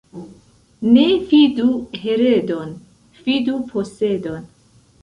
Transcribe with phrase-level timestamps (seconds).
[0.95, 1.03] Ne
[1.33, 1.67] fidu
[2.01, 2.75] heredon,
[3.21, 4.53] fidu posedon.